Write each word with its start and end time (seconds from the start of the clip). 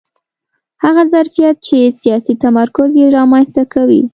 هغه 0.83 1.03
ظرفیت 1.13 1.55
چې 1.67 1.77
سیاسي 2.01 2.33
تمرکز 2.43 2.89
یې 2.99 3.05
رامنځته 3.17 3.63
کوي 3.73 4.01